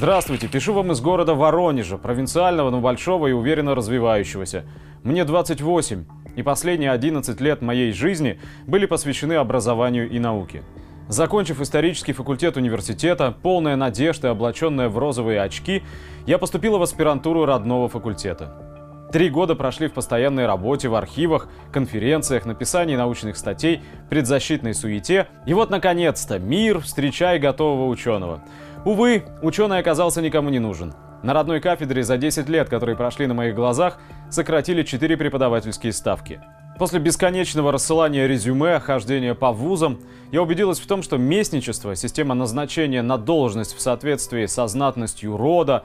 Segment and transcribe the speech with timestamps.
[0.00, 4.64] Здравствуйте, пишу вам из города Воронежа, провинциального, но большого и уверенно развивающегося.
[5.02, 6.06] Мне 28,
[6.36, 10.62] и последние 11 лет моей жизни были посвящены образованию и науке.
[11.08, 15.82] Закончив исторический факультет университета, полная надежды, облаченная в розовые очки,
[16.24, 18.70] я поступила в аспирантуру родного факультета.
[19.12, 25.26] Три года прошли в постоянной работе, в архивах, конференциях, написании научных статей, предзащитной суете.
[25.46, 28.40] И вот, наконец-то, мир, встречай готового ученого.
[28.84, 30.94] Увы, ученый оказался никому не нужен.
[31.22, 33.98] На родной кафедре за 10 лет, которые прошли на моих глазах,
[34.30, 36.40] сократили 4 преподавательские ставки.
[36.78, 40.00] После бесконечного рассылания резюме, хождения по вузам,
[40.32, 45.84] я убедилась в том, что местничество, система назначения на должность в соответствии со знатностью рода,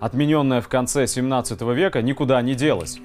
[0.00, 3.00] отмененная в конце 17 века, никуда не делась.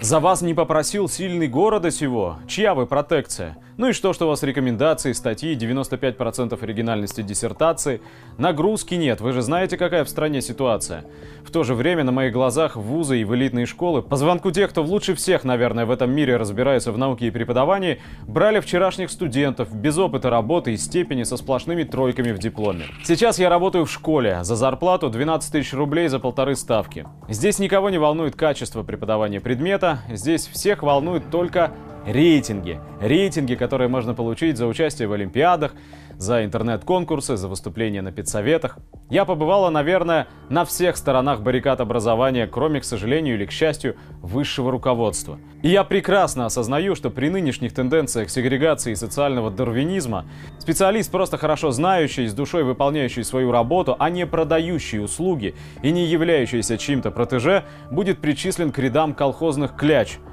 [0.00, 2.36] За вас не попросил сильный города сего?
[2.46, 3.56] Чья вы протекция?
[3.78, 8.00] Ну и что, что у вас рекомендации, статьи, 95% оригинальности диссертации?
[8.38, 11.04] Нагрузки нет, вы же знаете, какая в стране ситуация.
[11.44, 14.70] В то же время на моих глазах вузы и в элитные школы, по звонку тех,
[14.70, 19.74] кто лучше всех, наверное, в этом мире разбирается в науке и преподавании, брали вчерашних студентов
[19.74, 22.86] без опыта работы и степени со сплошными тройками в дипломе.
[23.04, 27.06] Сейчас я работаю в школе за зарплату 12 тысяч рублей за полторы ставки.
[27.28, 31.70] Здесь никого не волнует качество преподавания предмета, здесь всех волнует только
[32.06, 32.80] рейтинги.
[33.00, 35.74] Рейтинги, которые можно получить за участие в Олимпиадах,
[36.16, 38.78] за интернет-конкурсы, за выступления на педсоветах.
[39.10, 44.70] Я побывала, наверное, на всех сторонах баррикад образования, кроме, к сожалению или к счастью, высшего
[44.70, 45.38] руководства.
[45.62, 50.24] И я прекрасно осознаю, что при нынешних тенденциях сегрегации и социального дарвинизма
[50.58, 56.06] специалист, просто хорошо знающий, с душой выполняющий свою работу, а не продающий услуги и не
[56.06, 60.18] являющийся чьим-то протеже, будет причислен к рядам колхозных кляч–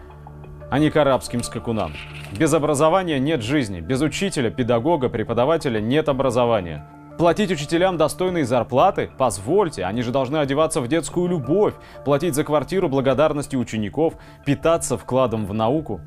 [0.73, 1.93] а не к арабским скакунам.
[2.35, 6.83] Без образования нет жизни, без учителя, педагога, преподавателя нет образования.
[7.19, 9.11] Платить учителям достойные зарплаты?
[9.19, 11.75] Позвольте, они же должны одеваться в детскую любовь,
[12.05, 14.15] платить за квартиру благодарности учеников,
[14.47, 16.01] питаться вкладом в науку.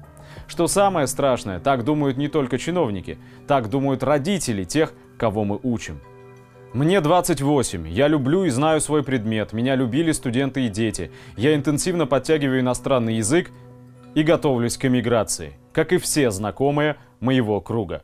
[0.48, 6.00] Что самое страшное, так думают не только чиновники, так думают родители тех, кого мы учим.
[6.72, 12.06] Мне 28, я люблю и знаю свой предмет, меня любили студенты и дети, я интенсивно
[12.06, 13.50] подтягиваю иностранный язык
[14.16, 18.03] и готовлюсь к эмиграции, как и все знакомые моего круга.